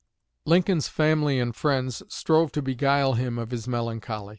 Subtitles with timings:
[0.47, 4.29] Lincoln's family and friends strove to beguile him of his melancholy.